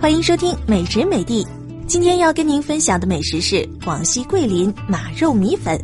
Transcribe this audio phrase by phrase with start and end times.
[0.00, 1.46] 欢迎收听美食美地。
[1.86, 5.78] 今天要跟您分享的美食是广西桂林马肉米粉。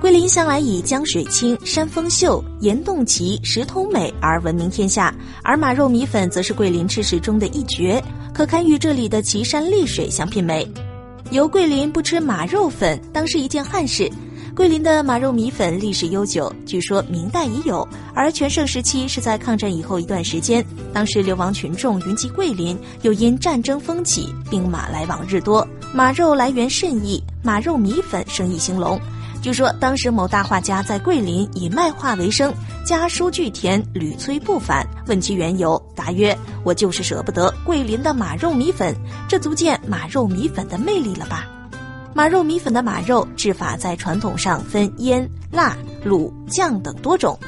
[0.00, 5.14] 桂林向来以江水清、山峰秀、岩洞奇、石头美而闻名天下，
[5.44, 8.02] 而马肉米粉则是桂林吃食中的一绝，
[8.34, 10.68] 可堪与这里的奇山丽水相媲美。
[11.30, 14.10] 由桂林不吃马肉粉，当是一件憾事。
[14.54, 20.62] 桂林的马肉米粉历史悠久，据说明代已有，而全盛时期是在抗战以后一段时间。
[20.92, 29.00] 当时流亡群众云集桂林，又因战争风起，兵马来往日多，马肉来源甚易，马肉米粉生意兴隆。
[29.40, 32.52] 据说当时某大画家在桂林以卖画为生，
[32.84, 34.86] 家书俱田，屡催不返。
[35.06, 38.94] 问其缘由，答曰：“我就是舍不得桂林的马肉米粉。”
[39.26, 41.48] 这足见马肉米粉的魅力了吧？
[42.14, 47.38] 马肉米粉的马肉制法在传统上分腌、辣、卤、酱等多种，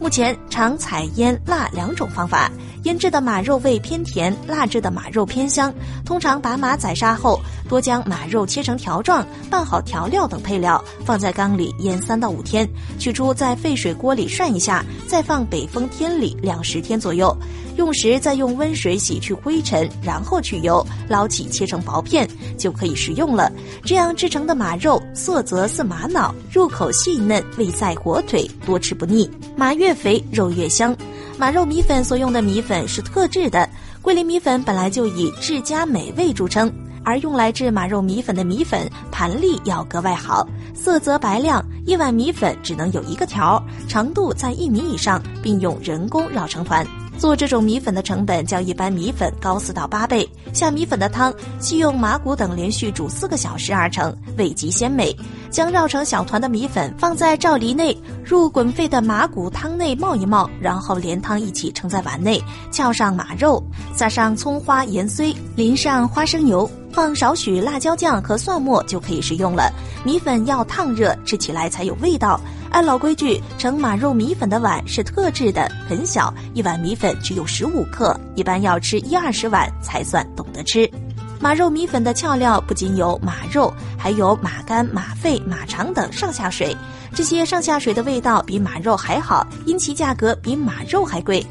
[0.00, 2.50] 目前常采腌、辣两种方法。
[2.84, 5.72] 腌制的马肉味偏甜，腊制的马肉偏香。
[6.04, 17.34] 通常把马宰杀后，多将马肉切成条状，拌好调料等配料，放在缸里腌三到五天，取出在沸水锅里涮一下，再放北风天里晾十天左右。
[17.76, 23.50] 用时再用温水洗去灰尘，然后去油，捞起切成薄片，就可以食用了。
[23.84, 29.28] 这样制成的马肉色泽似玛瑙，入口细嫩，味赛火腿，多吃不腻。
[29.56, 30.96] 马越肥，肉越香。
[31.36, 33.68] 马肉米粉所用的米粉是特制的，
[34.00, 36.72] 桂林米粉本来就以质佳美味著称，
[37.04, 41.64] 而用来制马肉米粉的米粉盘粒要格外好，色泽白亮。
[41.86, 46.86] 一碗米粉只能有一个条，长度在一米以上，并用人工绕成团。
[47.18, 50.28] 做这种米粉的成本较一般米粉高四到八倍。
[50.52, 55.14] 下米粉的汤需用麻骨等连续煮四个小时而成，味极鲜美。
[55.50, 62.42] 将绕成小团的米粉放在罩梨内，入滚沸的麻骨汤内冒一冒，然后连汤一起盛在碗内，
[62.72, 63.62] 翘上马肉，
[63.94, 69.72] 撒上葱花盐碎，淋上花生油，放少许辣椒酱和蒜末就可以食用了。
[70.04, 72.40] 米粉要烫热，吃起来才有味道。
[72.74, 80.90] 按老规矩，盛马肉米粉的碗是特制的，很小，一碗米粉只有十五克，一般要吃一二十碗才算懂得吃。
[81.38, 86.76] 马肉米粉的俏料不仅有马肉，还有马肝、马肺、马肠等上下水，
[87.14, 91.46] 这些上下水的味道比马肉还好，因其价格比马肉还贵。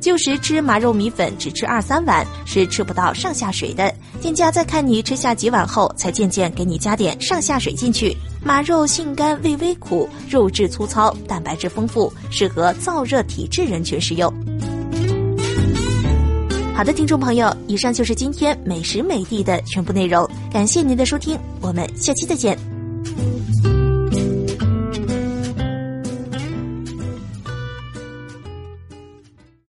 [0.00, 8.16] 旧时吃马肉米粉只吃二三碗是吃不到上下水的，店家在看你吃下几碗后，才渐渐给你加点上下水进去。
[8.42, 14.32] 马肉性甘味微苦，肉质粗糙，蛋白质丰富，适合燥热体质人群食用。
[16.74, 22.58] 好的，听众朋友，以上就是今天美食美地的全部内容，感谢您的收听，我们下期再见。